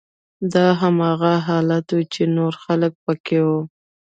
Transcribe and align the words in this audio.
دا 0.53 0.67
هماغه 0.81 1.33
حالت 1.47 1.87
و 1.93 1.99
چې 2.13 2.23
نور 2.35 2.53
خلک 2.63 2.91
پکې 3.05 3.39
وو 3.47 3.59